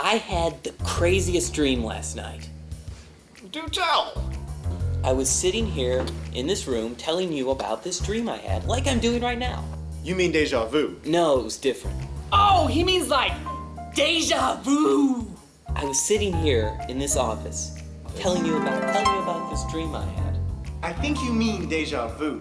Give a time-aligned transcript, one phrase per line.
[0.00, 2.48] I had the craziest dream last night.
[3.50, 4.32] Do tell.
[5.02, 8.86] I was sitting here in this room telling you about this dream I had, like
[8.86, 9.64] I'm doing right now.
[10.04, 11.00] You mean deja vu?
[11.04, 12.00] No, it was different.
[12.32, 13.32] Oh, he means like
[13.92, 15.26] deja vu.
[15.74, 17.76] I was sitting here in this office
[18.16, 20.38] telling you about telling you about this dream I had.
[20.80, 22.40] I think you mean deja vu.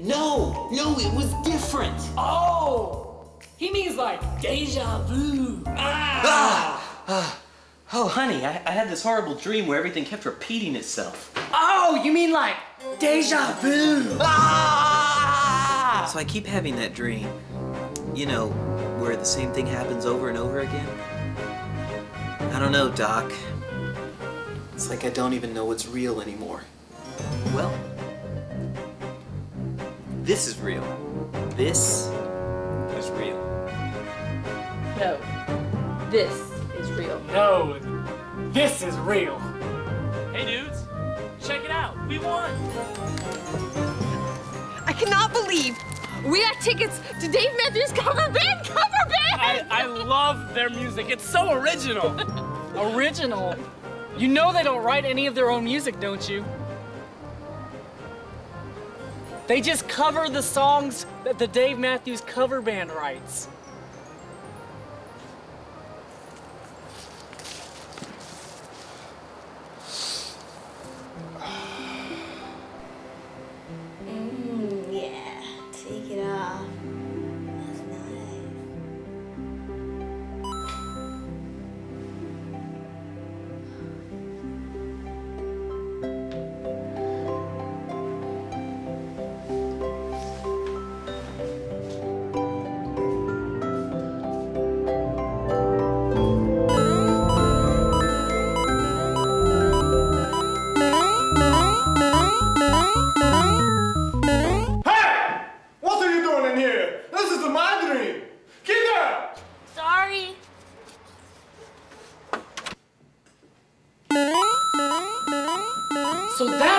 [0.00, 1.96] No, no, it was different.
[2.16, 5.62] Oh, he means like deja vu.
[5.68, 6.77] Ah.
[7.90, 11.32] Oh, honey, I, I had this horrible dream where everything kept repeating itself.
[11.54, 12.54] Oh, you mean like
[12.98, 14.18] deja vu.
[14.20, 16.06] Ah!
[16.12, 17.26] So I keep having that dream.
[18.14, 18.48] You know,
[19.00, 20.86] where the same thing happens over and over again.
[22.52, 23.32] I don't know, Doc.
[24.74, 26.64] It's like I don't even know what's real anymore.
[27.54, 27.72] Well,
[30.24, 30.84] this is real.
[31.56, 32.08] This
[32.98, 33.38] is real.
[34.98, 35.18] No,
[36.10, 36.57] this
[36.88, 37.20] is real.
[37.32, 37.78] No,
[38.52, 39.38] this is real.
[40.32, 40.84] Hey dudes,
[41.40, 41.94] check it out.
[42.08, 42.50] We won.
[44.86, 45.76] I cannot believe
[46.26, 49.40] we got tickets to Dave Matthews cover band cover band.
[49.40, 51.10] I, I love their music.
[51.10, 52.14] It's so original.
[52.94, 53.56] Original.
[54.16, 56.44] You know they don't write any of their own music, don't you?
[59.48, 63.48] They just cover the songs that the Dave Matthews cover band writes.
[76.18, 77.07] Take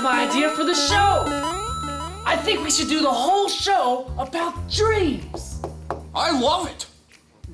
[0.00, 1.24] that's my idea for the show.
[2.24, 5.60] I think we should do the whole show about dreams.
[6.14, 6.86] I love it.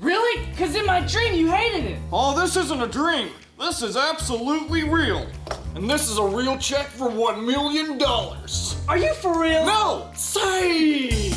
[0.00, 0.44] Really?
[0.46, 1.98] Because in my dream you hated it.
[2.12, 3.30] Oh, this isn't a dream.
[3.58, 5.26] This is absolutely real.
[5.74, 8.76] And this is a real check for one million dollars.
[8.88, 9.64] Are you for real?
[9.64, 10.10] No!
[10.14, 11.30] Say!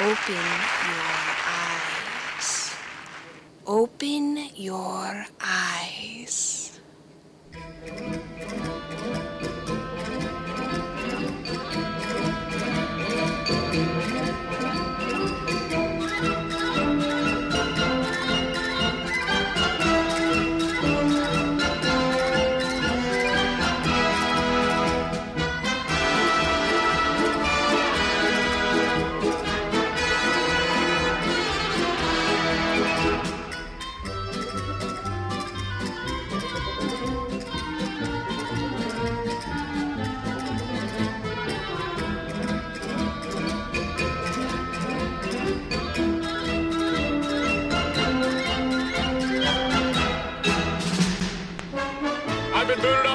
[0.00, 0.46] Open
[0.86, 1.10] your
[1.50, 2.76] eyes.
[3.66, 6.63] Open your eyes.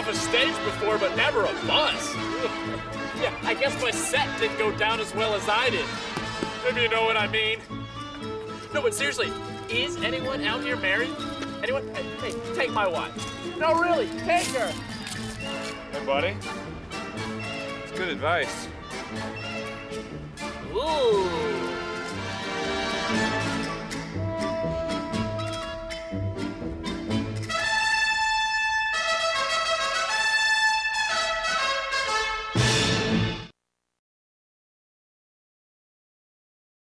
[0.10, 2.16] A stage before, but never a bus.
[3.22, 5.86] yeah, I guess my set didn't go down as well as I did.
[6.68, 7.60] If you know what I mean.
[8.74, 9.32] No, but seriously,
[9.70, 11.16] is anyone out here married?
[11.62, 11.88] Anyone?
[11.94, 13.14] Hey, hey, take my wife.
[13.60, 14.72] No, really, take her.
[15.92, 16.36] Hey, buddy.
[17.84, 18.68] It's good advice.
[20.74, 20.99] Ooh.